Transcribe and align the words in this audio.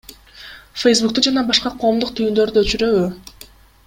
Фэйсбукту 0.83 1.23
жана 1.27 1.43
башка 1.51 1.73
коомдук 1.83 2.15
түйүндөрдү 2.21 2.65
өчүрөбү? 2.67 3.05